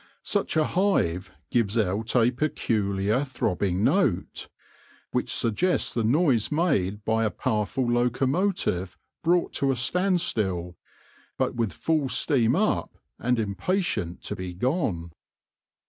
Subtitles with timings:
[0.23, 4.47] Such a hive gives out a peculiar throbbing note,
[5.11, 10.75] which suggests the noise made by a powerful locomotive brought to a standstill,
[11.37, 15.11] but with full steam up, and impatient to be gone.